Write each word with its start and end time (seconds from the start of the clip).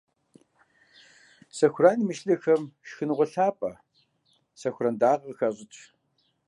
Сэхураным 1.57 2.09
и 2.13 2.15
жылэхэм 2.17 2.61
шхыныгъуэ 2.87 3.25
лъапӀэ- 3.31 3.71
сэхуран 4.59 4.95
дагъэ- 4.99 5.23
къыхащӀыкӀ. 5.37 5.81